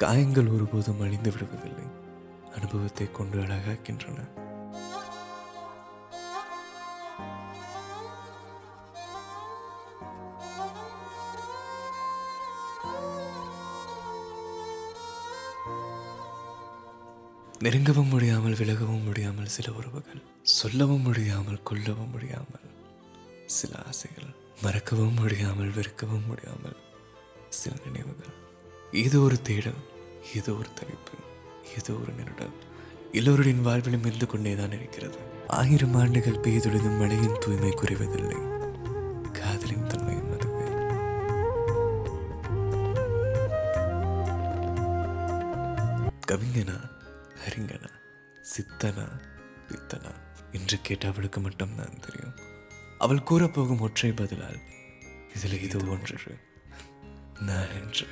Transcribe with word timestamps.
காயங்கள் 0.00 0.48
ஒருபோதும் 0.54 0.98
அழிந்து 1.04 1.30
விடுவதில்லை. 1.30 1.84
அனுபவத்தை 2.56 3.10
கொண்டு 3.10 3.36
அழகாக்கின்றன. 3.44 4.18
நெருங்கவும் 17.64 18.12
முடியாமல் 18.14 18.58
விலகவும் 18.60 19.06
முடியாமல் 19.08 19.52
சில 19.56 19.72
உறவுகள் 19.72 20.22
சொல்லவும் 20.42 21.06
முடியாமல் 21.08 21.62
கொல்லவும் 21.70 22.12
முடியாமல் 22.14 22.66
சில 23.46 23.82
ஆசைகள் 23.88 24.32
மறக்கவும் 24.62 25.20
முடியாமல் 25.22 25.74
வெறுக்கவும் 25.78 26.28
முடியாமல் 26.30 26.80
சில 27.48 27.74
நினைவுகள். 27.86 28.34
ஏதோ 29.04 29.18
ஒரு 29.18 29.42
தேடல் 29.42 29.80
ஏதோ 30.34 30.52
ஒரு 30.52 30.68
தவிப்பு 30.68 31.16
ஏதோ 31.78 31.92
ஒரு 31.94 32.12
நிருடல். 32.12 32.54
எல்லோருடைய 33.12 33.58
வாழ்விலும் 33.58 34.06
இருந்து 34.06 34.26
கொண்டேதான் 34.26 34.72
இருக்கிறது. 34.72 35.18
ஆயிரம் 35.46 35.94
ஆண்டுகள் 35.94 36.42
பெய்துள்ளதும் 36.44 36.98
மழையின் 36.98 37.38
தூய்மை 37.40 37.70
குறைவதில்லை. 37.70 38.38
காதலின் 39.30 39.86
தன்மையும் 39.86 40.32
அதுவே. 40.32 40.64
கவிஞனா 46.30 46.78
ஹரிங்கனா 47.42 47.92
சித்தனா 48.42 49.06
பித்தனா 49.68 50.12
என்று 50.52 50.78
கேட்ட 50.82 51.08
அவளுக்கு 51.08 51.40
மட்டும்தான் 51.40 52.00
தெரியும். 52.00 52.36
அவள் 52.98 53.26
கூறப்போகும் 53.30 53.80
ஒற்றை 53.80 54.12
பதிலால் 54.12 54.60
இதில் 55.36 55.62
இது 55.62 55.90
ஒன்று 55.90 56.38
நான் 57.40 57.74
என்று. 57.82 58.06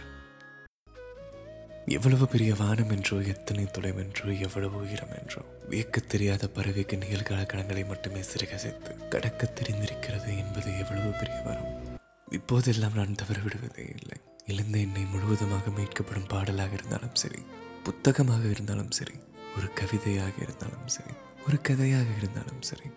எவ்வளவு 1.88 2.29
பெரிய 2.29 2.55
வானம் 2.55 2.91
என்றோ 2.91 3.23
எத்தனை 3.23 3.65
தொலைவென்றோ 3.65 4.41
எவ்வளவு 4.41 4.77
உயரம் 4.77 5.12
என்றோ 5.23 5.42
வியக்க 5.69 6.00
தெரியாத 6.00 6.48
பறவைக்கு 6.48 6.97
நிகழ்கால 6.97 7.47
கணங்களை 7.47 7.86
மட்டுமே 7.86 8.20
சிறகசைத்து 8.20 9.08
கடக்கத் 9.08 9.56
தெரிந்திருக்கிறது 9.61 10.39
என்பது 10.39 10.78
எவ்வளவு 10.78 11.11
பெரிய 11.11 11.42
வரம். 11.42 11.98
இப்போதெல்லாம் 12.31 12.95
நான் 12.95 13.14
தவற 13.14 13.41
விடுவதே 13.41 13.95
இல்லை. 14.00 14.19
இழந்த 14.47 14.78
என்னை 14.78 15.05
முழுவதுமாக 15.05 15.70
மீட்கப்படும் 15.70 16.28
பாடலாக 16.28 16.73
இருந்தாலும் 16.73 17.14
சரி 17.14 17.42
புத்தகமாக 17.84 18.45
இருந்தாலும் 18.45 18.91
சரி 18.91 19.14
ஒரு 19.56 19.73
கவிதையாக 19.75 20.33
இருந்தாலும் 20.42 20.89
சரி 20.89 21.14
ஒரு 21.48 21.61
கதையாக 21.61 22.08
இருந்தாலும் 22.19 22.62
சரி 22.62 22.89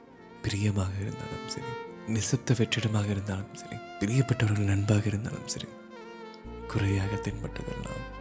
பிரியமாக 0.42 0.92
இருந்தாலும் 1.00 1.50
சரி 1.50 1.72
நிசப்த 2.08 2.54
வெற்றிடமாக 2.58 3.06
இருந்தாலும் 3.06 3.54
சரி 3.54 3.76
பிரியப்பட்டவர்கள் 4.00 4.66
நண்பாக 4.66 5.08
இருந்தாலும் 5.08 5.48
சரி 5.48 5.68
குறையாக 6.68 7.16
தென்பட்டதெல்லாம் 7.16 8.17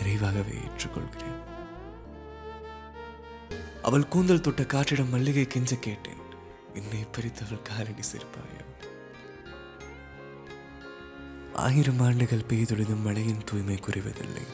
விரைவாகவே 0.00 0.52
ஏற்றுக்கொள்கிறேன். 0.52 1.38
அவள் 3.82 4.08
கூந்தல் 4.08 4.40
தொட்ட 4.40 4.62
காற்றிடம் 4.62 5.08
மல்லிகை 5.08 5.46
கெஞ்ச 5.46 5.76
கேட்டேன். 5.76 6.18
என்னை 6.74 7.06
பறித்தவள் 7.12 7.62
காலடி 7.62 8.02
சேர்ப்பாயா 8.12 8.68
ஆயிரம் 11.54 12.00
ஆண்டுகள் 12.00 12.48
பெய்தொழுதும் 12.48 13.02
மழையின் 13.02 13.44
தூய்மை 13.44 13.74
குறைவதில்லை. 13.74 14.44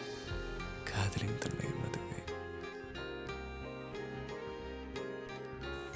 காதலின் 0.85 1.39
தன்மை 1.39 1.67
மதுவே. 1.67 2.21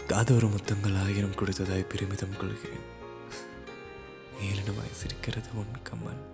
காதோர 0.07 0.51
முத்தங்கள் 0.51 1.03
ஆயிரம் 1.03 1.35
கொடுத்ததாய் 1.35 1.89
பெருமிதம் 1.89 2.37
கொள்கிறேன். 2.37 2.87
ஏளனமாய் 4.43 4.93
சிரிக்கிறது 4.93 5.49
உன் 5.55 5.83
கம்மல். 5.83 6.25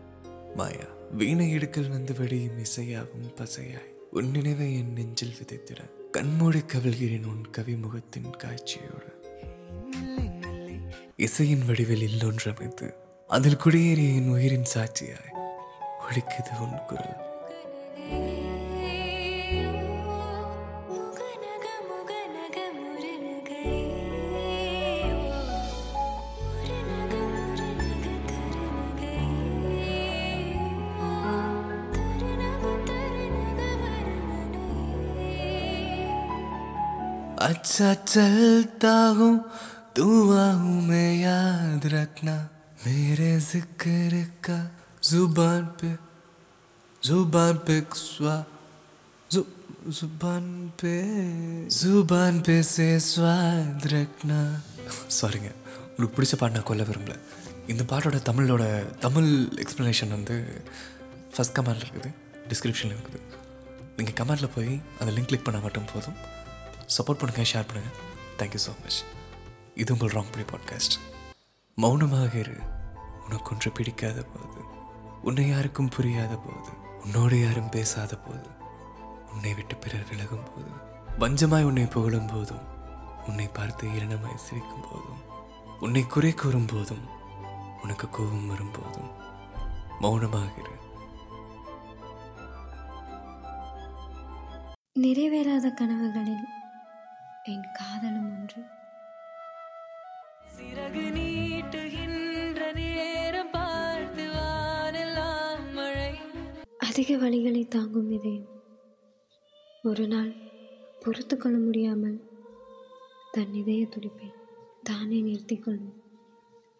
மாயா. 0.54 0.95
வீணை 1.12 1.54
இடுக்கல் 1.54 1.88
வந்து 1.88 2.14
வெடியும் 2.14 2.58
இசையாகும் 2.58 3.36
பசையாய். 3.36 3.94
உன் 4.10 4.30
நினைவை 4.30 4.76
என் 4.76 4.92
நெஞ்சில் 4.92 5.34
விதைத்திட 5.42 6.10
கண்மூடி 6.10 6.58
கவிழ்கிறேன் 6.58 7.26
உன் 7.26 7.50
கவிமுகத்தின் 7.58 8.36
காட்சியோடு. 8.36 9.14
இசையின் 11.16 11.64
வடிவில் 11.64 12.02
இல்லொன்று 12.02 12.54
அமைத்து 12.56 12.94
அதில் 13.26 13.56
குடியேறிய 13.56 14.14
என் 14.14 14.28
உயிரின் 14.28 14.66
சாட்சியாய் 14.74 15.34
ஒழிக்குது 16.00 16.60
உன் 16.60 16.78
குரல். 16.86 17.34
अच्छा 37.65 37.93
चलता 38.05 38.93
हूँ 39.17 39.33
दुआ 39.97 40.45
हूँ 40.53 40.81
मैं 40.87 41.09
याद 41.17 41.85
रखना 41.93 42.35
मेरे 42.85 43.31
जिक्र 43.41 44.21
का 44.45 44.57
जुबान 45.03 45.63
पे 45.81 45.89
जुबान 47.03 47.57
पे 47.67 47.79
स्वा 47.97 48.35
जु, 49.29 49.41
जुबान 49.91 50.43
पे 50.81 50.93
जुबान 51.77 52.39
पे 52.47 52.61
से 52.71 52.89
स्वाद 53.09 53.87
रखना 53.95 54.41
சாரிங்க 55.15 55.49
உங்களுக்கு 55.87 56.15
பிடிச்ச 56.15 56.35
பாட்டு 56.35 56.55
நான் 56.55 56.67
கொல்ல 56.69 56.83
விரும்பல 56.87 57.15
இந்த 57.67 57.83
பாட்டோட 57.91 58.17
தமிழோட 58.29 58.63
தமிழ் 58.99 59.29
எக்ஸ்ப்ளனேஷன் 59.63 60.13
வந்து 60.15 60.35
ஃபஸ்ட் 61.33 61.55
கமெண்டில் 61.57 61.83
இருக்குது 61.85 62.09
டிஸ்கிரிப்ஷனில் 62.49 62.95
இருக்குது 62.95 63.19
நீங்கள் 63.97 64.17
கமெண்டில் 64.19 64.53
போய் 64.55 64.71
அந்த 64.99 65.09
லிங்க் 65.15 65.29
கிளிக் 65.31 65.45
பண்ணால் 65.47 65.65
மட்டும் 65.67 65.89
போதும் 65.93 66.17
சப்போர்ட் 66.88 67.20
பண்ணுங்கள் 67.20 67.50
ஷேர் 67.50 67.68
பண்ணுங்கள் 67.68 67.96
தேங்க்யூ 68.38 68.60
ஸோ 68.62 68.72
மச் 68.80 68.98
இது 69.74 69.92
உங்கள் 69.92 70.12
ராங் 70.12 70.32
பிளே 70.32 70.44
பாட்காஸ்ட் 70.44 70.96
மௌனமாக 71.78 72.32
இரு. 72.38 72.56
உனக்கு 73.24 73.50
ஒன்று 73.50 73.70
பிடிக்காத 73.70 74.20
போது 74.26 74.60
உன்னை 75.22 75.44
யாருக்கும் 75.48 75.88
புரியாத 75.88 76.34
போது 76.38 76.70
உன்னோடு 77.02 77.36
யாரும் 77.40 77.68
பேசாத 77.68 78.16
போது 78.18 78.48
உன்னை 79.32 79.52
விட்டு 79.54 79.76
பிறர் 79.76 80.08
விலகும் 80.10 80.46
போது 80.46 80.72
வஞ்சமாய் 81.18 81.64
உன்னை 81.64 81.86
புகழும் 81.86 82.26
போதும் 82.26 82.64
உன்னை 83.26 83.48
பார்த்து 83.50 83.86
இரணமாய் 83.94 84.44
சிரிக்கும் 84.44 84.86
போதும் 84.88 85.22
உன்னை 85.80 86.02
குறை 86.06 86.32
கூறும் 86.34 86.66
போதும் 86.66 87.04
உனக்கு 87.82 88.06
கோபம் 88.10 88.48
வரும்போதும் 88.48 89.10
மௌனமாகிற 90.00 90.68
நிறைவேறாத 94.96 95.66
கனவுகளில் 95.72 96.44
என் 97.50 97.66
காதலும் 97.72 98.30
ஒன்று. 98.30 98.60
சிறகு 100.54 101.02
நீட்டுகின்ற 101.16 102.60
நேரம் 102.74 103.50
பார்த்து 103.50 104.24
வானெல்லாம் 104.30 105.72
மழை. 105.72 106.08
அதிக 106.78 107.16
வழிகளை 107.16 107.62
தாங்கும் 107.68 108.10
இதயம் 108.10 108.48
ஒரு 109.82 110.06
நாள் 110.06 110.32
பொறுத்து 111.02 111.36
கொள்ள 111.36 111.58
முடியாமல் 111.58 112.18
தன் 113.32 113.54
இதய 113.54 113.86
துடிப்பை 113.86 114.30
தானே 114.82 115.20
நிறுத்திக் 115.20 115.62
கொள்ளும். 115.62 116.02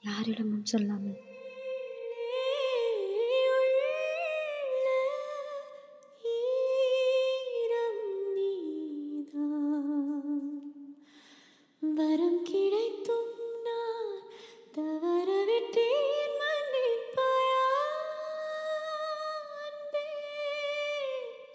யாரிடமும் 0.00 0.65
சொல்லாமல் 0.65 1.25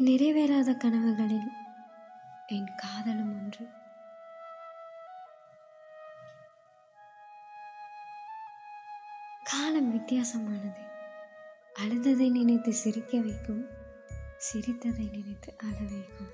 நிறைவேறாத 0.02 0.78
கனவுகளில் 0.78 1.52
என் 2.48 2.70
காதலும் 2.76 3.42
ஒன்று. 3.42 3.68
காலம் 9.44 9.96
வித்தியாசமானது. 9.96 10.82
அழுததை 11.80 12.32
நினைத்து 12.32 12.74
சிரிக்க 12.74 13.20
வைக்கும் 13.20 13.68
சிரித்ததை 14.38 15.10
நினைத்து 15.10 15.54
அழ 15.58 15.76
வைக்கும். 15.80 16.32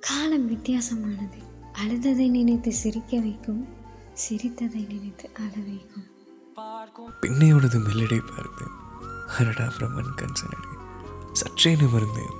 காலம் 0.00 0.50
வித்தியாசமானது. 0.50 1.42
அழுததை 1.72 2.30
நினைத்து 2.30 2.72
சிரிக்க 2.72 3.18
வைக்கும் 3.18 3.68
சிரித்ததை 4.28 4.86
நினைத்து 4.86 5.30
அழ 5.34 5.50
வைக்கும். 5.56 6.06
பின்னையோடது 7.22 7.78
மெல்லடை 7.78 8.20
பார்த்து 8.20 8.64
அரடா 9.38 9.66
பிரம்மன் 9.66 10.14
கன்சனடி 10.16 10.77
சற்றே 11.38 11.70
நிமிர்ந்தேன் 11.80 12.36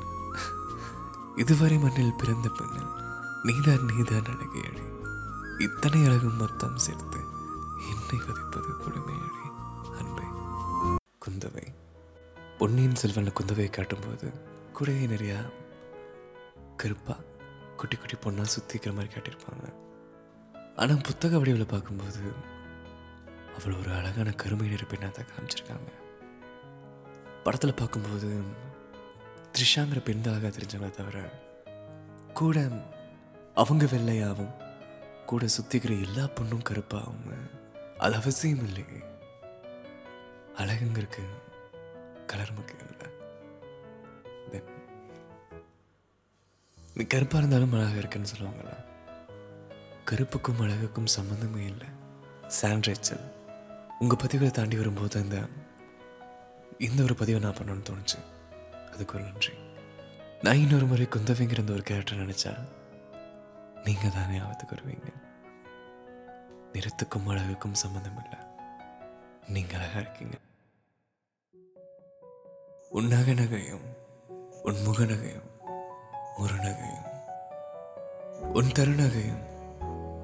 இதுவரை 1.43 1.77
மண்ணில் 1.83 2.19
பிறந்த 2.21 2.49
பெண்ணில் 2.59 2.93
நீதான் 3.47 3.85
நீதான் 3.91 4.29
அழி. 4.33 4.47
இத்தனை 5.67 6.01
அழகும் 6.07 6.41
மொத்தம் 6.43 6.79
சேர்த்து 6.85 7.21
என்னை 7.91 8.19
வதைப்பது 8.27 8.71
கொடுமையடி 8.85 9.47
அன்பே 9.99 10.27
குந்தவை. 11.25 11.67
பொன்னியின் 12.61 12.99
செல்வனில் 13.03 13.37
குந்தவையை 13.41 13.71
காட்டும்போது 13.71 14.29
கூடவே 14.79 15.05
நிறையா 15.15 15.39
கருப்பா 16.83 17.17
குட்டி 17.81 17.97
குட்டி 17.97 18.19
பொண்ணா 18.25 18.47
சுத்திக்கிற 18.55 18.93
மாதிரி 18.97 19.13
காட்டியிருப்பாங்க. 19.15 19.67
ஆனால் 20.83 21.05
புத்தக 21.09 21.39
வடிவில் 21.39 21.73
பார்க்கும்போது 21.75 22.23
அவள் 23.57 23.79
ஒரு 23.81 23.93
அழகான 23.99 24.33
கருமை 24.43 24.69
நிற 24.69 24.85
பெண்ணாக 24.85 25.13
தான் 25.13 25.31
காமிச்சிருக்காங்க. 25.33 25.91
படத்தில் 27.45 27.81
பார்க்கும்போது 27.83 28.31
த்ரிஷாங்கிற 29.55 30.01
பெண் 30.01 30.21
தான் 30.21 30.35
அழகாக 30.35 30.51
தெரிஞ்சவங்களே 30.57 30.91
தவிர 30.91 31.19
கூட 32.33 32.57
அவங்க 33.55 33.85
வெள்ளையாகவும் 33.85 34.57
கூட 35.27 35.47
சுற்றிக்கிற 35.57 35.93
எல்லா 36.07 36.25
பொண்ணும் 36.37 36.67
கருப்பாகவும் 36.69 37.49
அது 38.05 38.15
அவசியம் 38.21 38.65
இல்லையே 38.67 39.01
அழகுங்கிறதுக்கு 40.63 41.25
கலர் 42.27 42.55
முக்கியம் 42.57 42.89
இல்லை. 42.93 43.09
தென் 44.53 44.71
நீ 46.97 47.05
கருப்பாக 47.05 47.41
இருந்தாலும் 47.43 47.75
அழகாக 47.77 48.03
இருக்குன்னு 48.03 48.33
சொல்லுவாங்களா 48.33 48.77
கருப்புக்கும் 50.11 50.63
அழகுக்கும் 50.65 51.13
சம்மந்தமே 51.17 51.63
இல்லை. 51.73 51.89
சாண்ட்ரேச்சல் 52.61 53.25
உங்கள் 53.99 54.23
பதிவை 54.23 54.51
தாண்டி 54.51 54.77
வரும்போது 54.77 55.17
அந்த 55.21 55.39
இந்த 56.87 57.01
ஒரு 57.03 57.15
பதிவை 57.21 57.41
நான் 57.43 57.57
பண்ணணும்னு 57.59 57.89
தோணுச்சு. 57.91 58.19
அதுக்கு 58.99 59.19
ஒரு 59.19 59.25
நன்றி 59.25 59.53
நான் 60.43 60.57
இன்னொரு 60.57 60.87
முறை 60.87 61.07
குந்தவைங்கிற 61.07 61.59
இந்த 61.59 61.73
ஒரு 61.73 61.83
கேரக்டர் 61.83 62.27
நினச்சா 62.27 62.53
நீங்கள் 63.85 64.11
தானே 64.11 64.39
ஆபத்துக்கு 64.39 64.75
வருவீங்க. 64.75 65.13
நிறத்துக்கும் 66.73 67.29
அழகுக்கும் 67.29 67.73
சம்மந்தம் 67.73 68.23
இல்லை 68.23 68.39
நீங்கள் 69.49 69.81
அழகாக 69.81 70.01
இருக்கீங்க. 70.01 70.37
உன் 72.91 73.07
நகை 73.07 73.35
நகையும் 73.35 73.87
உன் 74.63 74.83
முக 74.83 75.05
நகையும் 75.05 75.49
முருநகையும் 76.39 77.09
உன் 78.53 78.67
தருநகையும் 78.67 79.45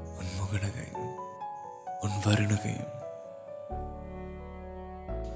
உன் 0.05 0.33
முகநகையும் 0.41 1.15
உன் 2.01 2.19
வருநகையும் 2.25 2.93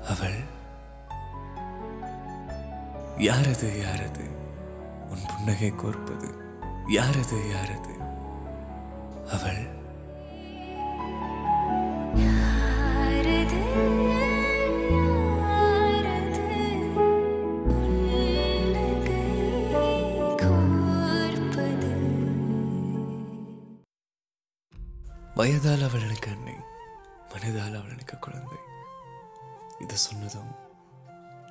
அவள் 0.02 0.56
யாரது 3.18 3.68
யாரது? 3.84 4.26
உன் 5.08 5.26
புன்னகை 5.26 5.72
கோர்ப்பது. 5.72 6.28
யாரது 6.88 7.38
யாரது? 7.54 7.94
அவள். 9.28 9.76
வயதால் 25.34 25.82
அவள் 25.82 26.00
எனக்கு 26.00 26.30
அன்னை 26.30 26.54
மனதால் 27.28 27.78
அவள் 27.78 27.90
எனக்கு 27.90 28.18
குழந்தை. 28.18 28.58
இதை 29.78 29.96
சொன்னதும் 29.96 30.66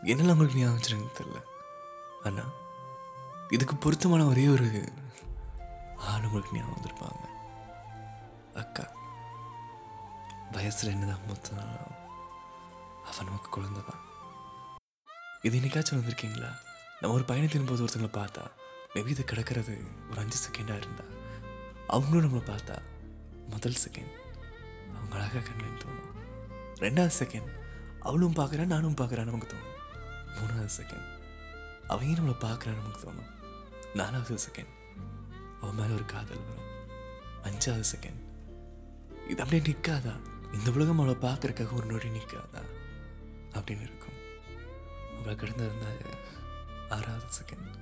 என்னெல்லாம் 0.04 0.32
உங்களுக்கு 0.32 0.60
ஞாபகம் 0.60 0.78
வச்சிருக்குன்னு 0.78 1.56
ஆனால் 2.24 2.54
இதுக்கு 3.50 3.76
பொருத்தமான 3.76 4.26
ஒரே 4.26 4.48
ஒரு 4.48 4.68
ஆள் 6.10 6.26
உங்களுக்கு 6.26 6.56
ஞாபகம் 6.56 6.76
வந்திருப்பாங்க. 6.76 7.24
அக்கா 8.62 8.86
வயசுல 10.52 10.94
என்னதான் 10.96 11.28
மொத்தனாலும் 11.30 11.96
அவன் 13.10 13.28
நமக்கு 13.30 13.50
குழந்தை 13.50 13.82
தான் 13.90 14.04
இது 15.42 15.58
என்னைக்காச்சும் 15.60 16.00
வந்திருக்கீங்களா? 16.00 16.52
நம்ம 17.00 17.16
ஒரு 17.16 17.24
பயணத்தின் 17.24 17.70
போது 17.70 17.84
ஒருத்தங்களை 17.86 18.12
பார்த்தா 18.20 18.44
மேபி 18.94 19.08
இது 19.08 19.24
கிடக்கிறது 19.24 19.76
ஒரு 20.10 20.20
அஞ்சு 20.20 20.38
செகண்டாக 20.46 20.82
இருந்தா 20.82 21.06
அவங்களும் 21.88 22.26
நம்மளை 22.26 22.44
பார்த்தா 22.54 22.78
முதல் 23.50 23.82
செகண்ட் 23.84 24.14
அவங்க 24.96 25.16
அழகாக 25.18 25.44
கண்ணுன்னு 25.50 25.82
தோணும். 25.84 26.14
ரெண்டாவது 26.86 27.16
செகண்ட் 27.20 27.52
அவளும் 28.00 28.34
பார்க்குறேன் 28.34 28.74
நானும் 28.74 28.96
பார்க்குறேன் 28.96 29.30
நமக்கு 29.30 29.48
தோணும். 29.54 29.76
மூணாவது 30.38 30.74
செகண்ட் 30.80 31.08
அவங்க 31.88 32.22
நம்மளை 32.22 32.36
பார்க்குறான்னு 32.36 32.76
நமக்கு 32.76 33.12
தோணும். 33.12 33.32
நாலாவது 33.94 34.36
செகண்ட் 34.36 35.02
அவன் 35.62 35.76
மேலே 35.76 35.94
ஒரு 35.94 36.06
காதல் 36.06 36.40
வரும். 36.46 36.66
அஞ்சாவது 37.44 37.84
செகண்ட் 37.96 38.26
இது 39.30 39.44
அப்படியே 39.44 39.76
நிற்காதா 39.76 40.20
இந்த 40.54 40.72
உலகம் 40.72 41.00
அவளை 41.00 41.16
பார்க்குறக்காக 41.16 41.74
ஒரு 41.74 41.86
நொடி 41.86 42.08
நிற்காதா 42.08 42.62
அப்படின்னு 43.52 43.82
இருக்கும். 43.82 44.16
அவளை 45.18 45.36
கிடந்து 45.36 45.68
இருந்தாங்க 45.68 46.06
ஆறாவது 46.90 47.26
செகண்ட் 47.42 47.76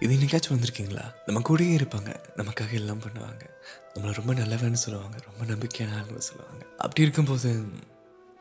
இது 0.00 0.16
இன்னைக்காச்சும் 0.16 0.52
வந்திருக்கீங்களா? 0.52 1.14
நம்ம 1.26 1.40
கூடயே 1.40 1.76
இருப்பாங்க. 1.76 2.16
நமக்காக 2.36 2.72
எல்லாம் 2.72 3.00
பண்ணுவாங்க. 3.00 3.50
நம்மளை 3.94 4.14
ரொம்ப 4.14 4.34
நல்லவன்னு 4.34 4.72
சொல்லுவாங்க. 4.72 5.18
ரொம்ப 5.36 5.54
நம்பிக்கையான 5.54 5.96
ஆளுங்க 6.00 6.16
சொல்லுவாங்க. 6.16 6.66
அப்படி 6.66 7.02
இருக்கும்போது 7.02 7.64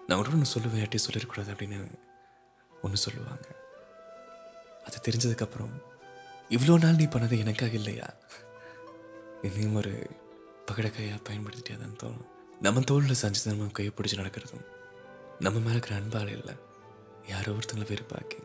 நான் 0.08 0.24
கூட 0.24 0.30
ஒன்று 0.30 0.60
சொல்லுவேன் 0.60 0.80
யார்ட்டையும் 0.80 1.12
சொல்லிடக்கூடாது 1.12 1.50
அப்படின்னு 1.50 1.94
ஒன்று 2.82 2.98
சொல்லுவாங்க. 2.98 3.61
அது 4.86 4.98
தெரிஞ்சதுக்கப்புறம் 5.04 5.74
இவ்வளோ 6.50 6.84
நாள் 6.84 6.96
நீ 6.96 7.06
பண்ணது 7.06 7.38
எனக்காக 7.38 7.72
இல்லையா? 7.72 8.14
என்னையும் 9.42 9.76
ஒரு 9.76 10.10
பகடக்கையாக 10.66 11.22
பயன்படுத்திட்டியாதான் 11.30 12.00
தோணும். 12.04 12.28
நம்ம 12.62 12.80
தோளில் 12.80 13.22
சஞ்சு 13.22 13.46
நம்ம 13.46 13.68
கையை 13.68 13.94
பிடிச்சி 13.98 14.20
நடக்கிறதும் 14.20 14.66
நம்ம 15.40 15.60
மேலே 15.60 15.72
இருக்கிற 15.72 15.96
அன்பால் 15.96 16.38
இல்லை 16.38 16.56
யாரோ 17.28 17.52
ஒருத்தங்களை 17.52 17.86
வெறுப்பாக்கி 17.92 18.40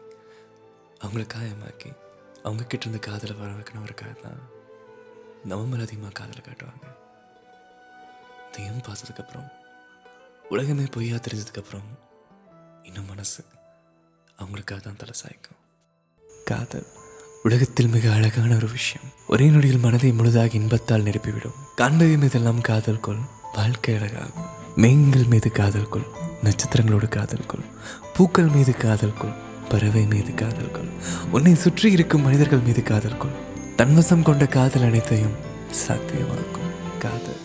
அவங்கள 1.05 1.27
காயமாக்கி 1.35 1.97
அவங்க 2.43 2.65
கிட்ட 2.65 2.87
இருந்து 2.87 2.99
காதலை 2.99 3.37
வர 3.37 3.50
வைக்கணுங்கிறக்காக 3.50 4.21
தான் 4.21 4.41
நம்ம 5.44 5.65
மேலே 5.65 5.83
அதிகமாக 5.83 6.12
காதலை 6.12 6.43
காட்டுவாங்க. 6.43 6.87
இதையும் 8.49 8.79
பார்த்ததுக்கப்புறம்? 8.79 9.49
உலகமே 10.49 10.85
பொய்யா 10.85 11.17
தெரிஞ்சதுக்கப்புறம் 11.17 11.88
இன்னும் 12.83 13.06
மனசு 13.06 13.44
அவங்களுக்காக 14.38 14.81
தான் 14.81 14.97
தலை 14.97 15.15
சாய்க்கும். 15.25 15.66
காதல். 16.47 16.87
உலகத்தில் 17.43 17.89
மிக 17.89 18.13
அழகான 18.13 18.55
ஒரு 18.55 18.69
விஷயம். 18.71 19.09
ஒரே 19.27 19.47
நொடியில் 19.47 19.79
மனதை 19.79 20.13
முழுதாக 20.13 20.49
இன்பத்தால் 20.53 21.03
நிரப்பிவிடும். 21.03 21.55
காண்பது 21.77 22.17
மீதெல்லாம் 22.17 22.61
காதல் 22.61 23.01
கொள். 23.01 23.17
வாழ்க்கை 23.55 23.95
அழகாகும். 23.95 24.47
மேகங்கள் 24.77 25.25
மீது 25.25 25.51
காதல் 25.51 25.89
கொள். 25.89 26.07
நட்சத்திரங்களோடு 26.45 27.09
காதல் 27.09 27.47
கொள். 27.47 27.61
பூக்கள் 28.15 28.47
மீது 28.47 28.77
காதல் 28.77 29.15
கொள். 29.15 29.33
பறவை 29.69 30.07
மீது 30.07 30.35
காதல் 30.35 30.71
கொள். 30.71 30.89
உன்னை 31.31 31.55
சுற்றி 31.55 31.93
இருக்கும் 31.93 32.23
மனிதர்கள் 32.23 32.59
மீது 32.59 32.83
காதல் 32.83 33.17
கொள். 33.17 33.31
தன்வசம் 33.76 34.23
கொண்ட 34.23 34.47
காதல் 34.47 34.83
அனைத்தையும் 34.83 35.35
சாத்தியமாக்கும். 35.88 36.99
காதல். 36.99 37.45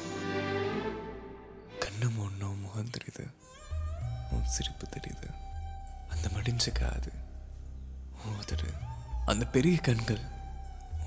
பெரிய 9.51 9.77
கண்கள் 9.77 10.20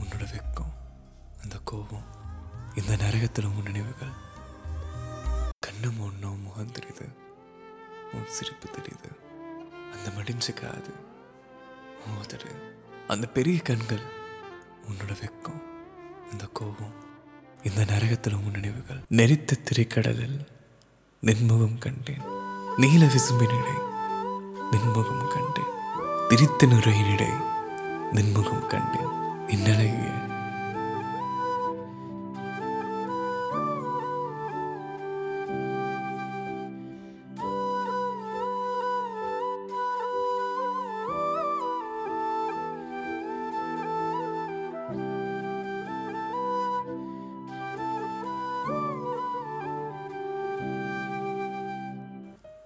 உன்னோட 0.01 0.23
வெக்கம் 0.23 0.73
அந்த 1.43 1.57
கோபம் 1.65 2.05
இந்த 2.75 2.97
நரகத்தில் 2.97 3.45
உன் 3.45 3.63
நினைவுகள். 3.63 4.09
கண்ணு 5.67 5.99
ஒன்றும் 5.99 6.43
முகம் 6.43 6.73
தெரியுது 6.73 7.15
உன் 8.13 8.27
சிரிப்பு 8.27 8.69
தெரியுது 8.71 9.11
அந்த 9.93 10.11
மடிஞ்ச 10.11 10.53
காது 10.53 10.95
உன் 12.07 12.27
அந்த 13.09 13.27
பெரிய 13.27 13.59
கண்கள் 13.59 14.03
உன்னோட 14.89 15.13
வெக்கம் 15.13 15.63
அந்த 16.31 16.49
கோபம் 16.53 16.95
இந்த 17.63 17.85
நரகத்தில் 17.85 18.35
உன் 18.35 18.51
நினைவுகள். 18.51 19.03
நெறித்த 19.11 19.63
திரைக்கடலில் 19.63 20.49
நின்முகம் 21.23 21.79
கண்டேன் 21.79 22.23
நீல 22.77 23.05
விசும்பினிடை 23.05 23.77
நின்முகம் 24.71 25.29
கண்டேன் 25.29 25.73
திரித்த 26.29 26.67
நுரையினிடை 26.67 27.53
நின்முகம் 28.15 28.67
கண்டேன் 28.69 29.13
இன்னழகிய 29.49 30.11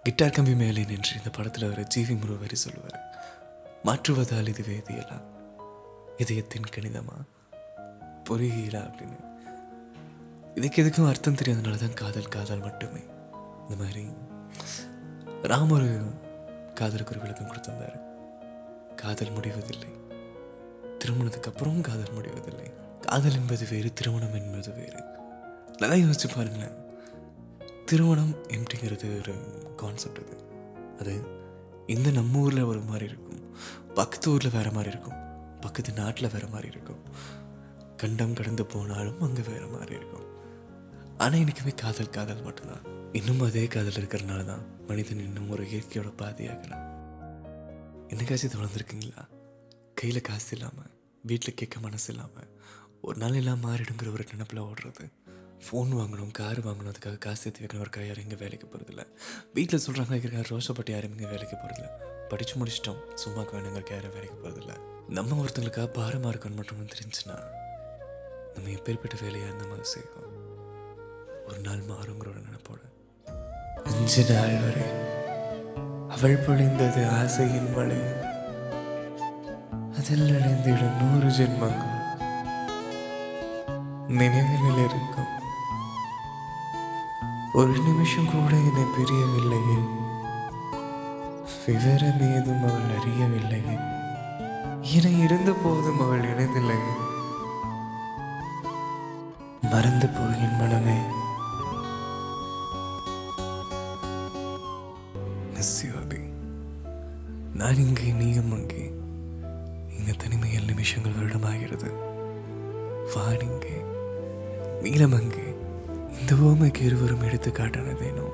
கிட்டார் 0.05 0.37
கம்பி 0.37 0.55
மேலே 0.55 0.83
நின்று 0.85 1.13
இந்த 1.19 1.31
படத்தில் 1.31 1.69
வர 1.69 1.81
ஜீவி 1.95 2.15
முருவரி 2.15 2.57
சொல்லுவார் 2.57 2.99
மாற்றுவதால் 3.85 4.49
இது 4.49 4.63
வேதியலா 4.69 5.19
இதயத்தின் 6.19 6.63
கணிதமா? 6.63 7.25
பொறியியலா 8.25 8.91
அப்படின்னு. 8.91 9.25
இதுக்கு 10.55 10.83
எதுக்கும் 10.83 11.09
அர்த்தம் 11.09 11.35
தெரியாதனால 11.35 11.77
தான் 11.77 11.95
காதல் 11.95 12.29
காதல் 12.29 12.59
மட்டுமே. 12.59 13.01
இந்த 13.69 13.85
மாதிரி 13.85 14.07
ராம் 15.43 15.73
ஒரு 15.73 16.01
காதலுக்கு 16.75 17.11
ஒரு 17.11 17.21
விளக்கம் 17.21 17.47
கொடுத்திருந்தார். 17.47 18.01
காதல் 18.95 19.33
முடிவதில்லை. 19.33 19.89
திருமணத்துக்கு 20.99 21.51
அப்புறம் 21.51 21.81
காதல் 21.81 22.13
முடிவதில்லை. 22.13 22.71
காதல் 23.01 23.33
என்பது 23.33 23.67
வேறு 23.71 23.93
திருமணம் 23.93 24.35
என்பது 24.35 24.73
வேறு. 24.73 25.05
நல்லா 25.79 25.95
யோசிச்சு 25.95 26.37
பாருங்களேன். 26.37 26.75
திருமணம் 27.87 28.35
எப்படிங்கிறது 28.49 29.19
ஒரு 29.19 29.35
கான்செப்ட் 29.77 30.19
அது. 30.19 30.37
அது 30.99 31.23
இந்த 31.87 32.11
நம்ம 32.11 32.39
ஊரில் 32.39 32.63
ஒரு 32.63 32.81
மாதிரி 32.81 33.05
இருக்கும். 33.05 33.57
பக்கத்து 33.95 34.31
ஊரில் 34.31 34.51
வேற 34.51 34.71
மாதிரி 34.71 34.89
இருக்கும். 34.89 35.28
பக்கத்து 35.61 35.93
நாட்டில் 35.93 36.33
வேறு 36.35 36.49
மாதிரி 36.55 36.69
இருக்கும். 36.75 37.03
கண்டம் 37.97 38.37
கடந்து 38.39 38.65
போனாலும் 38.67 39.21
அங்கே 39.21 39.43
வேற 39.51 39.63
மாதிரி 39.67 39.95
இருக்கும். 40.01 40.27
ஆனால் 41.23 41.43
எனக்குமே 41.45 41.73
காதல் 41.75 42.15
காதல் 42.17 42.43
மட்டும்தான். 42.43 42.85
இன்னும் 43.13 43.43
அதே 43.47 43.65
காதல் 43.67 43.99
இருக்கிறனால 44.01 44.45
தான் 44.45 44.65
மனிதன் 44.89 45.25
இன்னும் 45.29 45.51
ஒரு 45.51 45.63
இயற்கையோட 45.71 46.11
பாதியாகலாம் 46.23 46.85
என்னைக்காச்சும் 48.11 48.49
இது 48.49 48.61
வளர்ந்துருக்கீங்களா? 48.61 49.23
கையில் 49.95 50.27
காசு 50.29 50.51
இல்லாமல் 50.57 50.93
வீட்டில் 51.23 51.59
கேட்க 51.61 51.81
மனசு 51.81 52.09
இல்லாமல் 52.13 52.51
ஒரு 53.07 53.17
நாள் 53.19 53.39
எல்லாம் 53.41 53.65
மாறிடுங்கிற 53.65 54.13
ஒரு 54.17 54.25
நினப்பில் 54.33 54.67
ஓடுறது. 54.69 55.05
ஃபோன் 55.65 55.91
வாங்கணும் 55.99 56.31
கார் 56.31 56.61
வாங்கணும் 56.67 56.93
அதுக்காக 56.93 57.19
காசு 57.19 57.41
சேர்த்து 57.43 57.63
வைக்கணும் 57.63 57.85
ஒரு 57.87 58.07
யாரும் 58.07 58.23
இங்கே 58.23 58.37
வேலைக்கு 58.37 58.69
போகிறதில்ல 58.73 59.05
வீட்டில் 59.55 59.85
சொல்கிறாங்க 59.87 60.15
இருக்கிற 60.15 60.45
ரோஷப்பட்டு 60.51 60.91
யாரும் 60.91 61.15
இங்கே 61.17 61.27
வேலைக்கு 61.27 61.57
போகிறதில்ல 61.57 61.91
படித்து 62.29 62.55
முடிச்சிட்டோம் 62.61 63.01
சும்மாக்கு 63.23 63.55
வேணுங்கிற 63.57 63.93
யாரும் 63.93 64.15
வேலைக்கு 64.17 64.39
போகிறதில்ல 64.45 64.75
நம்ம 65.09 65.45
ஒருத்தங்களுக்காக 65.45 65.87
பாரமாக 65.87 66.33
இருக்கணும் 66.35 66.55
மட்டும் 66.55 66.93
தெரிஞ்சுன்னா 66.95 67.37
நம்ம 68.55 68.71
எப்பேற்பட்ட 68.77 69.17
வேலையாக 69.23 69.49
இருந்த 69.49 69.67
மாதிரி 69.67 69.85
செய்வோம். 69.85 70.33
ஒரு 71.49 71.61
நாள் 71.61 71.83
மாறுங்கிற 71.91 72.29
ஒரு 72.33 72.41
நினைப்போட. 72.47 72.81
அஞ்சு 73.85 74.23
நாள் 74.31 74.57
வரை 74.63 74.87
அவள் 76.15 76.45
பொழிந்தது 76.47 77.03
ஆசையின் 77.21 77.71
மழை 77.73 78.01
அதில் 79.99 80.27
நனைந்திடும் 80.33 80.99
நூறு 81.01 81.31
ஜென்மங்கள் 81.39 81.97
நினைவில் 84.09 84.81
இருக்கும். 84.89 85.38
ஒரு 87.59 87.71
நிமிஷம் 87.71 88.31
கூட 88.31 88.57
என்னை 88.57 88.83
பிரியவில்லையே. 88.83 89.79
விவரம் 91.67 92.21
ஏதும் 92.21 92.63
அவள் 92.63 92.99
அறியவில்லையே. 92.99 93.79
என 94.83 95.09
இருந்த 95.09 95.53
போதும் 95.53 96.01
அவள் 96.01 96.21
இணைந்தில்லையே. 96.21 96.93
மறந்து 99.63 100.09
போகின் 100.09 100.57
மனமே. 100.57 100.99
மிஸ் 105.55 105.85
யூ 105.85 105.91
அபி 105.91 106.21
நான் 107.55 107.77
இங்கே 107.77 108.13
நீயும் 108.13 108.53
அங்கே. 108.53 108.93
இங்க 109.99 110.13
தனிமையில் 110.19 110.65
நிமிஷங்கள் 110.65 111.13
வருடமாகிறது. 111.13 111.93
வாடிங்கே 113.15 113.85
நீலம் 114.83 115.13
அங்கே. 115.13 115.58
இந்த 116.13 116.35
ஓமைக்கு 116.35 116.81
இருவரும் 116.81 117.21
எடுத்து 117.21 117.51
காட்டினதேனோ? 117.51 118.27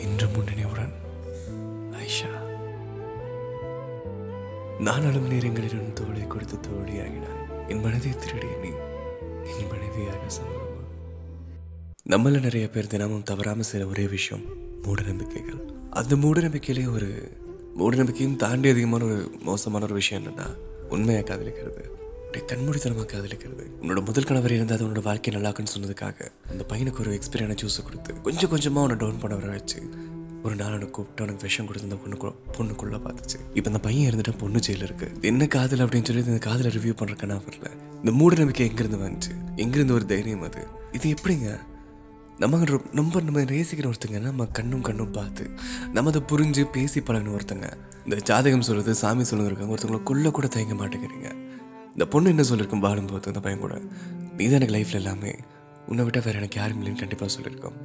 இன்று 0.00 0.28
முன்னினைவுடன் 0.28 0.92
ஐஷா. 1.92 2.30
நானும் 4.78 5.26
நேரங்களிலும் 5.26 5.92
தோளை 5.92 6.26
கொடுத்து 6.26 6.56
தோழியாகினாய் 6.56 7.68
என் 7.68 7.80
மனதை 7.80 8.10
திருடிய 8.10 8.56
நீ 8.56 8.68
என் 9.58 9.66
மனைவியாக 9.68 10.18
சம்பவமா 10.38 10.82
நம்மள 12.10 12.40
நிறைய 12.40 12.68
பேர் 12.68 12.86
தினமும் 12.86 13.22
தவறாமல் 13.22 13.64
சில 13.64 13.86
ஒரே 13.86 14.06
விஷயம் 14.06 14.44
மூட 14.82 15.02
நம்பிக்கைகள் 15.02 15.60
அந்த 15.90 16.16
மூட 16.16 16.40
நம்பிக்கையிலே 16.40 16.92
ஒரு 16.92 17.32
மூட 17.74 17.96
நம்பிக்கையும் 17.96 18.36
தாண்டி 18.36 18.68
அதிகமான 18.68 19.04
ஒரு 19.04 19.30
மோசமான 19.42 19.84
ஒரு 19.84 19.94
விஷயம் 19.94 20.24
என்னன்னா 20.24 20.56
உண்மையாக 20.88 21.34
காதலிக்கிறது. 21.34 21.82
அப்படியே 22.28 22.46
கண்மூடித்தனமா 22.48 23.04
காதலிக்கிறது 23.10 23.64
உன்னோட 23.82 24.00
முதல் 24.04 24.22
கணவர் 24.22 24.52
இருந்தால் 24.52 24.82
உன்னோட 24.86 25.02
வாழ்க்கை 25.02 25.30
நல்லாக்குன்னு 25.34 25.72
சொன்னதுக்காக 25.74 26.26
அந்த 26.50 26.64
பையனுக்கு 26.68 27.00
ஒரு 27.00 27.18
எக்ஸ்பீரியான 27.18 27.54
ஜூஸை 27.60 27.82
கொடுத்து 27.84 28.22
கொஞ்சம் 28.22 28.50
கொஞ்சமாக 28.50 28.82
அவனை 28.82 28.96
டவுன் 29.02 29.20
பண்ண 29.22 29.36
வர 29.36 29.50
வச்சு 29.50 29.80
ஒரு 30.42 30.54
நாள் 30.54 30.74
அவனை 30.74 30.90
கூப்பிட்டு 30.90 31.22
உனக்கு 31.24 31.42
விஷம் 31.42 31.66
கொடுத்து 31.66 31.88
அந்த 31.88 31.98
பொண்ணு 32.02 32.34
பொண்ணுக்குள்ளே 32.56 32.98
பார்த்துச்சு. 33.06 33.38
இப்போ 33.54 33.70
அந்த 33.70 33.80
பையன் 33.86 34.08
இருந்துட்டு 34.10 34.38
பொண்ணு 34.38 34.58
ஜெயில 34.58 34.86
இருக்கு. 34.88 35.08
என்ன 35.20 35.46
காதல் 35.46 35.78
அப்படின்னு 35.78 36.04
சொல்லி 36.04 36.24
இந்த 36.24 36.38
காதலை 36.38 36.70
ரிவ்யூ 36.76 36.94
பண்றதுக்கு 37.00 37.26
நான் 37.26 37.42
வரல. 37.48 37.70
இந்த 37.94 38.12
மூட 38.12 38.34
நம்பிக்கை 38.34 38.68
எங்கேருந்து 38.68 39.00
வந்துச்சு? 39.06 39.32
எங்கேருந்து 39.56 39.92
ஒரு 39.92 40.06
தைரியம் 40.06 40.42
அது? 40.42 40.66
இது 40.92 41.14
எப்படிங்க? 41.14 41.58
நம்ம 42.38 42.64
ரொம்ப 42.64 43.20
நம்ம 43.20 43.40
நேசிக்கிற 43.40 43.92
ஒருத்தங்க 43.92 44.20
நம்ம 44.20 44.46
கண்ணும் 44.46 44.80
கண்ணும் 44.80 45.10
பார்த்து 45.10 45.50
நம்ம 45.92 46.10
அதை 46.10 46.22
புரிஞ்சு 46.32 46.64
பேசி 46.72 47.00
பழகின 47.00 47.34
ஒருத்தங்க. 47.38 47.68
இந்த 48.04 48.16
ஜாதகம் 48.22 48.62
சொல்கிறது 48.62 48.94
சாமி 48.94 49.24
சொல்லுங்க 49.24 49.52
இருக்காங்க 49.52 49.74
ஒருத்தங்களை 49.74 50.02
கொல்ல 50.02 50.30
கூட 50.30 50.46
தயங்க 50.46 50.74
மாட்டேங்கிறீங்க. 50.82 51.30
இந்த 51.92 52.06
பொண்ணு 52.12 52.32
என்ன 52.34 52.44
சொல்லியிருக்கும் 52.50 52.84
வாழும்போது 52.86 53.30
அந்த 53.32 53.40
பையன் 53.46 53.62
கூட. 53.64 53.76
நீ 54.38 54.44
தான் 54.44 54.58
எனக்கு 54.58 54.76
லைஃப்ல 54.76 55.00
எல்லாமே. 55.02 55.32
உன்னை 55.90 56.02
விட்ட 56.06 56.20
வேற 56.26 56.36
எனக்கு 56.40 56.58
யாரும் 56.60 56.80
இல்லைன்னு 56.80 57.02
கண்டிப்பாக 57.02 57.30
சொல்லியிருக்கோம் 57.34 57.78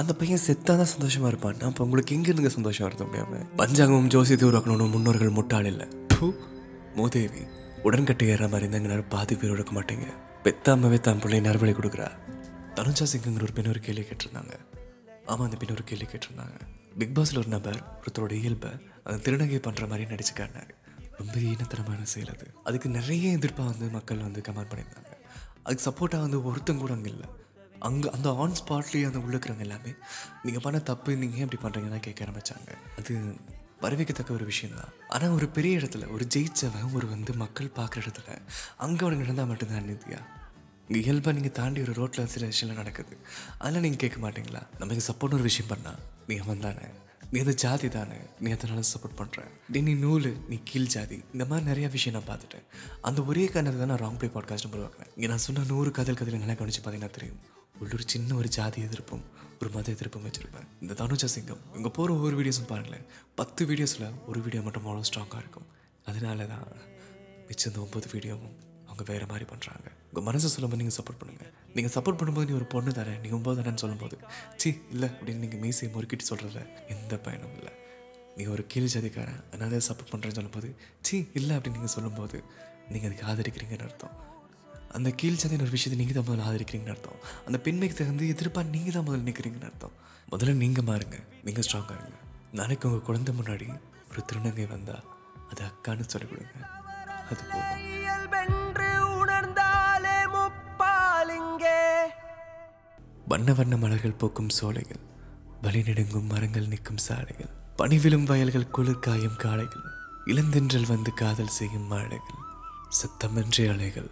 அந்த 0.00 0.12
பையன் 0.20 0.42
செத்தாதான் 0.46 0.92
சந்தோஷமா 0.94 1.28
இருப்பான். 1.32 1.56
நான் 1.60 1.70
அப்போ 1.70 1.84
உங்களுக்கு 1.86 2.14
எங்க 2.16 2.28
இருந்துங்க 2.30 2.52
சந்தோஷம் 2.56 2.86
வருது 2.86 3.06
முடியாம 3.06 3.40
பஞ்சாங்கமும் 3.60 4.10
ஜோசியத்தை 4.14 4.46
உருவாக்கணும் 4.48 4.94
முன்னோர்கள் 4.96 5.36
முட்டாள் 5.38 5.70
இல்லை. 5.72 5.86
மூதேவி 6.98 7.42
உடன்கட்டை 7.88 8.26
ஏற 8.34 8.48
மாதிரி 8.52 8.66
இருந்தாங்க 8.68 9.04
பாதி 9.14 9.34
பேர் 9.40 9.54
எடுக்க 9.54 9.72
மாட்டேங்க. 9.76 10.08
பெத்தாமவே 10.44 10.98
தான் 11.06 11.20
பிள்ளை 11.22 11.40
நறுவலை 11.46 11.74
கொடுக்குறா. 11.74 12.08
தனுஜா 12.78 13.04
சிங்குங்கிற 13.12 13.46
ஒரு 13.46 13.54
பெண் 13.58 13.70
ஒரு 13.72 13.80
கேள்வி 13.86 14.04
கேட்டிருந்தாங்க. 14.08 14.54
ஆமாம் 15.30 15.46
அந்த 15.46 15.58
பெண் 15.62 15.74
ஒரு 15.76 15.84
கேள்வி 15.90 16.06
கேட்டிருந்தாங்க. 16.12 16.58
பிக் 17.00 17.14
பாஸ்ல 17.16 17.40
ஒரு 17.42 17.50
நபர் 17.56 17.80
ஒருத்தரோட 18.02 18.32
இயல்பை 18.42 18.70
அந்த 19.06 19.18
திருநங்கை 19.24 19.60
பண்ற 19.66 19.86
மாதிரி 19.90 20.08
நடிச்சு 20.12 20.34
காட்டினாரு 20.38 20.72
ரொம்ப 21.22 21.36
ஈனத்தனமான 21.50 22.08
செயல் 22.14 22.32
அது. 22.34 22.46
அதுக்கு 22.68 22.88
நிறைய 22.98 23.36
எதிர்ப்பாக 23.38 23.70
வந்து 23.72 23.86
மக்கள் 23.96 24.26
வந்து 24.26 24.40
கமெண்ட் 24.48 24.70
பண்ணியிருந்தாங்க. 24.72 25.14
அதுக்கு 25.64 25.86
சப்போர்ட்டாக 25.88 26.26
வந்து 26.26 26.38
ஒருத்தங்க 26.50 26.82
கூட 26.84 26.92
அங்கே 26.98 27.10
இல்லை. 27.14 27.28
அங்கே 27.88 28.08
அந்த 28.16 28.28
ஆன் 28.42 28.58
ஸ்பாட்லேயே 28.60 29.06
அந்த 29.10 29.20
உள்ளுக்கிறவங்க 29.26 29.64
எல்லாமே 29.66 29.92
நீங்கள் 30.44 30.64
பண்ண 30.64 30.78
தப்பு 30.90 31.16
நீங்கள் 31.22 31.38
ஏன் 31.40 31.46
இப்படி 31.46 31.62
பண்ணுறீங்கன்னு 31.64 32.06
கேட்க 32.06 32.26
ஆரம்பிச்சாங்க. 32.26 32.70
அது 33.00 33.12
வரவேற்கத்தக்க 33.84 34.30
ஒரு 34.38 34.46
விஷயந்தான் 34.52 34.90
ஆனால் 35.14 35.34
ஒரு 35.36 35.46
பெரிய 35.56 35.78
இடத்துல 35.80 36.06
ஒரு 36.14 36.24
ஜெயிச்சவன் 36.34 36.90
ஒரு 36.96 37.06
வந்து 37.12 37.32
மக்கள் 37.42 37.70
பார்க்குற 37.78 38.00
இடத்துல 38.04 38.28
அங்கே 38.84 39.02
அவனுக்கு 39.04 39.24
நடந்தால் 39.24 39.50
மட்டும்தான் 39.50 39.88
நிதியா 39.90 40.20
இங்கே 40.88 41.00
இயல்பாக 41.06 41.34
நீங்கள் 41.36 41.56
தாண்டி 41.58 41.80
ஒரு 41.86 41.92
ரோட்டில் 42.00 42.30
சில 42.34 42.46
விஷயம்லாம் 42.52 42.80
நடக்குது. 42.82 43.14
அதெல்லாம் 43.58 43.84
நீங்கள் 43.86 44.02
கேட்க 44.04 44.18
மாட்டீங்களா? 44.24 44.62
நமக்கு 44.80 45.02
சப்போர்ட் 45.08 45.36
ஒரு 45.38 45.46
விஷயம் 45.50 45.70
பண்ணா 45.72 45.92
நீங்கள் 46.30 46.48
வந்தானே 46.52 46.86
நீ 47.32 47.38
அந்த 47.42 47.52
ஜாதி 47.62 47.88
தானே? 47.96 48.16
நீ 48.44 48.48
அதனால 48.54 48.80
சப்போர்ட் 48.92 49.16
பண்ணுற 49.18 49.40
நீ 49.72 49.80
நீ 49.88 49.92
நூல் 50.04 50.28
நீ 50.50 50.56
கீழ் 50.68 50.88
ஜாதி 50.94 51.16
இந்த 51.34 51.44
மாதிரி 51.50 51.64
நிறைய 51.68 51.86
விஷயம் 51.96 52.14
நான் 52.16 52.26
பார்த்துட்டேன். 52.30 52.64
அந்த 53.08 53.20
ஒரே 53.30 53.44
காரணத்துக்கு 53.52 53.82
தான் 53.82 53.92
நான் 53.92 54.02
ராங் 54.04 54.18
போய் 54.22 54.32
பாட்காஸ்ட் 54.36 54.68
உருவாக்குறேன் 54.76 55.10
இங்கே 55.16 55.28
நான் 55.32 55.42
சொன்ன 55.44 55.64
நூறு 55.72 55.90
கதல் 55.98 56.18
கதையில் 56.20 56.42
நல்லா 56.42 56.56
கவனிச்சு 56.60 56.82
பார்த்தீங்கன்னா 56.84 57.16
தெரியும். 57.18 57.38
உள்ளூர் 57.82 58.04
சின்ன 58.14 58.34
ஒரு 58.40 58.48
ஜாதி 58.56 58.80
எதிர்ப்பும் 58.88 59.24
ஒரு 59.60 59.70
மத 59.76 59.86
எதிர்ப்பும் 59.96 60.26
வச்சுருப்பேன். 60.26 60.66
இந்த 60.82 60.92
தனுஜா 61.02 61.28
சிங்கம் 61.34 61.62
இங்கே 61.78 61.92
போகிற 61.98 62.16
ஒவ்வொரு 62.16 62.36
வீடியோஸும் 62.40 62.70
பாருங்களேன். 62.72 63.06
பத்து 63.40 63.68
வீடியோஸில் 63.70 64.06
ஒரு 64.30 64.40
வீடியோ 64.46 64.62
மட்டும் 64.66 64.86
அவ்வளோ 64.86 65.06
ஸ்ட்ராங்காக 65.10 65.42
இருக்கும். 65.44 65.68
அதனால 66.10 66.46
தான் 66.54 66.66
மிச்சம் 67.48 67.72
இந்த 67.72 67.80
ஒம்பது 67.86 68.08
வீடியோவும் 68.16 68.56
அவங்க 69.00 69.12
வேறு 69.12 69.26
மாதிரி 69.32 69.46
பண்ணுறாங்க 69.50 69.86
உங்கள் 70.08 70.24
மனசை 70.28 70.48
சொல்லும்போது 70.52 70.80
நீங்கள் 70.80 70.96
சப்போர்ட் 70.96 71.20
பண்ணுங்கள் 71.20 71.50
நீங்கள் 71.74 71.92
சப்போர்ட் 71.94 72.18
பண்ணும்போது 72.20 72.46
நீ 72.48 72.54
ஒரு 72.60 72.66
பொண்ணு 72.72 72.90
தானே 72.98 73.12
நீ 73.22 73.28
ஒம்பது 73.36 73.56
தானேன்னு 73.58 73.82
சொல்லும்போது. 73.82 74.16
சி 74.60 74.68
இல்லை 74.94 75.08
அப்படின்னு 75.16 75.42
நீங்கள் 75.44 75.60
மீசையை 75.64 75.88
முறுக்கிட்டு 75.94 76.24
சொல்கிறதுல 76.30 76.62
எந்த 76.94 77.12
பயனும் 77.26 77.54
இல்லை. 77.58 77.72
நீ 78.36 78.44
ஒரு 78.54 78.62
கீழ் 78.72 78.90
ஜாதிக்காரன் 78.94 79.40
அதனால 79.50 79.80
சப்போர்ட் 79.88 80.10
பண்ணுறேன்னு 80.12 80.38
சொல்லும்போது 80.38 80.70
சி 81.06 81.16
இல்லை 81.40 81.54
அப்படின்னு 81.56 81.78
நீங்கள் 81.78 81.94
சொல்லும்போது 81.96 82.38
நீங்கள் 82.92 83.08
அதுக்கு 83.10 83.26
ஆதரிக்கிறீங்கன்னு 83.32 83.86
அர்த்தம். 83.88 84.14
அந்த 84.98 85.08
கீழ் 85.20 85.40
ஜாதியின் 85.42 85.64
ஒரு 85.66 85.74
விஷயத்தை 85.76 85.98
நீங்கள் 86.02 86.18
தான் 86.18 86.26
முதல்ல 86.28 86.48
ஆதரிக்கிறீங்கன்னு 86.50 86.94
அர்த்தம். 86.96 87.18
அந்த 87.48 87.60
பெண்மைக்கு 87.68 87.96
தகுந்து 88.00 88.30
எதிர்ப்பாக 88.34 88.66
நீங்கள் 88.74 88.96
தான் 88.98 89.06
முதல்ல 89.08 89.28
நிற்கிறீங்கன்னு 89.30 89.70
அர்த்தம். 89.70 89.94
முதல்ல 90.32 90.56
நீங்கள் 90.64 90.88
மாறுங்க 90.90 91.20
நீங்கள் 91.48 91.66
ஸ்ட்ராங்காக 91.68 91.98
இருங்க. 92.00 92.18
நாளைக்கு 92.60 92.88
உங்கள் 92.90 93.06
குழந்தை 93.08 93.34
முன்னாடி 93.40 93.68
ஒரு 94.10 94.22
திருநங்கை 94.30 94.68
வந்தால் 94.74 95.06
அது 95.52 95.62
அக்கான்னு 95.70 96.12
சொல்லிக் 96.14 96.32
கொடுங்க. 96.34 96.58
அது 97.30 97.42
போதும். 97.52 98.68
வண்ண 103.30 103.52
வண்ண 103.52 103.74
மலர்கள் 103.76 104.18
பூக்கும் 104.20 104.48
சோலைகள் 104.48 105.02
வழிநெடுங்கும் 105.62 106.30
மரங்கள் 106.32 106.70
நிற்கும் 106.72 107.02
சாலைகள் 107.06 107.50
பனிவிலும் 107.76 108.24
வயல்கள் 108.24 108.72
குளிர்காயும் 108.76 109.36
காளைகள் 109.36 109.86
இளந்தென்றல் 110.24 110.88
வந்து 110.88 111.10
காதல் 111.14 111.56
செய்யும் 111.58 111.88
மாடைகள் 111.92 112.40
சத்தமின்றி 112.98 113.64
அலைகள் 113.72 114.10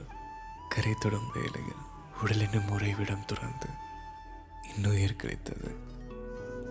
கரை 0.69 0.95
தொடும் 0.95 1.31
வேலைகள் 1.35 1.83
உடல் 2.23 2.43
என்னும் 2.47 2.69
உறைவிடம் 2.69 3.25
துறந்து 3.25 3.71
இன்னுயிர் 4.71 5.17
கிடைத்தது. 5.17 5.71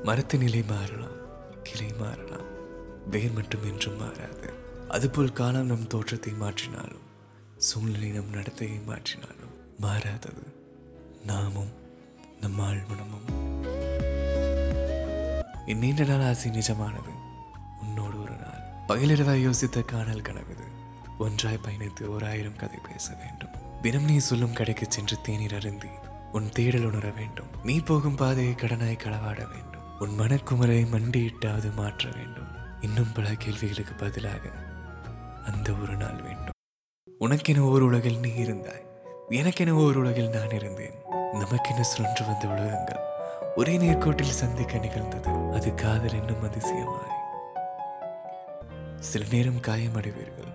மரத்து 0.04 0.38
நிலை 0.38 0.62
மாறலாம் 0.63 1.18
கிளை 1.63 1.89
மாறலாம் 2.01 2.48
வேர் 3.10 3.34
மட்டும் 3.34 3.63
என்றும் 3.63 4.00
மாறாது. 4.01 4.50
அதுபோல் 4.89 5.38
காலம் 5.39 5.66
நம் 5.66 5.88
தோற்றத்தை 5.88 6.34
மாற்றினாலும் 6.44 7.06
சூழ்நிலை 7.58 8.12
நம் 8.12 8.34
நடத்தையை 8.34 8.80
மாற்றினாலும் 8.92 9.56
மாறாதது. 9.80 10.46
நாமும் 11.25 11.74
நம் 12.41 12.60
ஆழ்மனமும் 12.60 13.25
என் 15.65 15.77
நீண்ட 15.77 16.03
நாள் 16.03 16.27
ஆசை 16.27 16.51
நிஜமானது. 16.51 17.10
உன்னோடு 17.82 18.22
ஒரு 18.22 18.32
நாள். 18.32 18.62
பகலிரவாய் 18.88 19.51
யோசித்த 19.51 19.86
காணல் 19.86 20.22
கனவுது. 20.22 20.67
ஒன்றாய் 21.17 21.60
பயணித்து 21.63 22.06
ஓராயிரம் 22.06 22.56
கதை 22.56 22.79
பேச 22.88 23.13
வேண்டும். 23.13 23.82
தினம் 23.82 24.03
நீ 24.03 24.17
சொல்லும் 24.17 24.53
கடைக்கு 24.53 24.86
சென்று 24.89 25.17
தேநீர் 25.22 25.56
அருந்தி 25.56 25.88
உன் 26.32 26.50
தேடல் 26.50 26.86
உணர 26.86 27.10
வேண்டும். 27.10 27.46
நீ 27.63 27.79
போகும் 27.79 28.15
பாதையை 28.15 28.53
கடனாய் 28.53 28.98
களவாட 28.98 29.48
வேண்டும். 29.48 30.00
உன் 30.00 30.20
மனக்குமரை 30.20 30.86
மண்டியிட்டாவது 30.86 31.75
மாற்ற 31.75 32.10
வேண்டும். 32.10 32.48
இன்னும் 32.82 33.12
பல 33.12 33.34
கேள்விகளுக்கு 33.34 33.94
பதிலாக 33.94 34.50
அந்த 35.46 35.74
ஒரு 35.74 35.96
நாள் 35.96 36.22
வேண்டும். 36.22 36.53
உனக்கென 37.20 37.60
ஓர் 37.60 37.82
உலகில் 37.82 38.20
நீ 38.20 38.29
இருந்தாய். 38.29 38.86
எனக்கென 39.29 39.70
ஓர் 39.70 39.96
உலகில் 39.96 40.29
நான் 40.29 40.51
இருந்தேன். 40.51 40.94
நமக்கென 41.39 41.82
சுழன்று 41.82 42.25
வந்த 42.25 42.48
உலகங்கள் 42.48 43.00
ஒரே 43.56 43.77
நேர்கோட்டில் 43.77 44.38
சந்திக்க 44.41 44.77
நிகழ்ந்தது. 44.77 45.29
அது 45.53 45.74
காதல் 45.74 46.13
என்னும் 46.13 46.44
அதிசயமாய். 46.44 47.15
சில 49.00 49.25
நேரம் 49.32 49.62
காயமடைவீர்கள். 49.62 50.51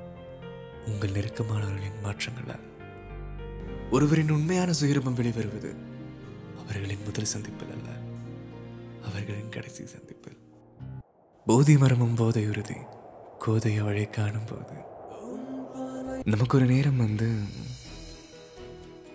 உங்கள் 0.87 1.11
நெருக்கமானவர்களின் 1.11 2.01
மாற்றங்களால். 2.05 2.71
ஒருவரின் 3.91 4.31
உண்மையான 4.31 4.71
சுயரூபம் 4.71 5.15
வெளிவருவது 5.15 5.77
அவர்களின் 6.63 7.05
முதல் 7.05 7.25
சந்திப்பில் 7.25 7.71
அல்ல 7.71 7.89
அவர்களின் 9.11 9.49
கடைசி 9.49 9.87
சந்திப்பில். 9.87 10.39
போதி 11.47 11.79
மரமும் 11.79 12.15
போதை 12.15 12.49
உறுதி 12.49 12.77
கோதைய 13.47 13.81
வழி 13.81 14.05
காணும் 14.05 14.45
போது 14.45 14.91
நமக்கு 16.25 16.57
ஒரு 16.57 16.67
நேரம் 16.67 16.97
வந்து 16.97 17.31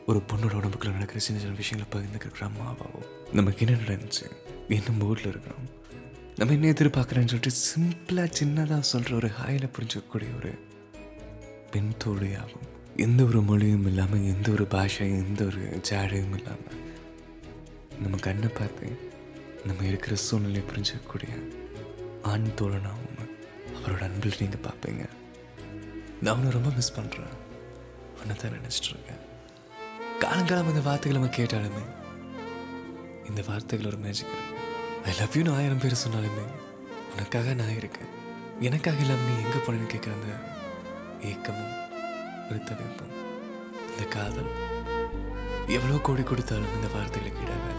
ஒரு 0.10 0.20
பொண்ணோட 0.20 0.56
உடம்புக்குள்ள 0.60 0.92
நடக்கிற 0.92 1.20
சின்ன 1.20 1.42
சின்ன 1.42 1.56
விஷயங்களை 1.56 1.88
பகிர்ந்துக்கிற 1.94 2.50
அம்மாவாவோ 2.50 3.02
நமக்கு 3.34 3.68
என்ன 3.68 3.82
நடந்துச்சு? 3.82 4.26
என்ன 4.68 5.06
மூடில் 5.06 5.28
இருக்கிறோம்? 5.28 5.66
நம்ம 6.36 6.54
என்ன 6.54 6.68
எதிர்பார்க்குறேன்னு 6.68 7.34
சொல்லிட்டு 7.34 7.52
சிம்பிளாக 7.52 8.30
சின்னதாக 8.40 8.80
சொல்கிற 8.80 9.16
ஒரு 9.16 9.28
ஹாயில் 9.28 9.72
புரிஞ்சுக்கக்கூடிய 9.78 10.36
ஒரு 10.36 10.52
பெண் 11.72 11.92
தோழியாகும். 12.06 12.68
எந்த 12.96 13.24
ஒரு 13.24 13.42
மொழியும் 13.42 13.86
இல்லாமல் 13.86 14.24
எந்த 14.24 14.52
ஒரு 14.52 14.68
பாஷையும் 14.70 15.26
எந்த 15.26 15.44
ஒரு 15.44 15.82
ஜாடையும் 15.90 16.36
இல்லாமல் 16.38 16.82
நம்ம 18.02 18.18
கண்ணை 18.18 18.48
பார்த்து 18.48 19.12
நம்ம 19.66 19.84
இருக்கிற 19.84 20.16
சூழ்நிலையை 20.16 20.64
புரிஞ்சுக்கக்கூடிய 20.70 21.52
ஆண் 22.22 22.52
தோழனாகவும் 22.56 23.32
அவரோட 23.78 24.02
அன்பில் 24.02 24.40
நீங்கள் 24.40 24.66
பார்ப்பீங்க. 24.68 25.10
நான் 26.22 26.34
அவனை 26.34 26.52
ரொம்ப 26.52 26.70
மிஸ் 26.70 27.00
பண்ணுறேன் 27.00 27.36
அவனை 28.16 28.36
தான் 28.36 28.52
நினச்சிட்ருக்கேன் 28.52 29.24
காலங்காலம் 30.22 30.70
அந்த 30.72 30.82
வார்த்தைகளை 30.88 31.18
நம்ம 31.18 31.36
கேட்டாலுமே 31.38 31.84
இந்த 33.30 33.42
வார்த்தைகள் 33.48 33.90
ஒரு 33.92 34.00
மேஜிக் 34.06 34.32
இருக்கு. 34.36 34.56
ஐ 35.08 35.12
லவ் 35.20 35.36
யூன்னு 35.38 35.56
ஆயிரம் 35.58 35.82
பேர் 35.84 36.02
சொன்னாலுமே 36.04 36.46
உனக்காக 37.14 37.54
நான் 37.60 37.78
இருக்கேன். 37.80 38.12
எனக்காக 38.68 39.04
இல்லாமல் 39.04 39.28
நீ 39.28 39.34
எங்கே 39.46 39.60
போனேன்னு 39.66 39.92
கேட்குற 39.94 40.14
அந்த 40.18 40.30
ஏக்கமும் 41.32 41.74
ஒரு 42.50 42.60
தவிப்பும் 42.70 43.14
இந்த 43.92 44.06
காதல் 44.16 44.52
எவ்வளோ 45.78 46.00
கோடி 46.08 46.26
கொடுத்தாலும் 46.32 46.76
இந்த 46.78 46.90
வார்த்தைகளுக்கு 46.96 47.44
ஈடாகாது. 47.46 47.77